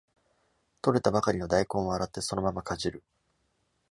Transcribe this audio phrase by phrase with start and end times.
[0.81, 3.03] 採れたばかりの大根を洗ってそのままかじる